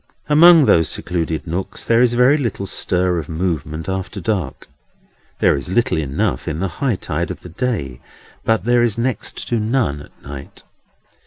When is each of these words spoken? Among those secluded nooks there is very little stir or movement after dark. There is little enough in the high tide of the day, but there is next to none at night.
Among 0.27 0.65
those 0.65 0.89
secluded 0.89 1.45
nooks 1.45 1.85
there 1.85 2.01
is 2.01 2.15
very 2.15 2.35
little 2.35 2.65
stir 2.65 3.19
or 3.21 3.25
movement 3.31 3.87
after 3.87 4.19
dark. 4.19 4.67
There 5.37 5.55
is 5.55 5.69
little 5.69 5.99
enough 5.99 6.47
in 6.47 6.59
the 6.59 6.67
high 6.79 6.95
tide 6.95 7.29
of 7.29 7.41
the 7.41 7.49
day, 7.49 8.01
but 8.43 8.63
there 8.63 8.81
is 8.81 8.97
next 8.97 9.47
to 9.49 9.59
none 9.59 10.01
at 10.01 10.21
night. 10.23 10.63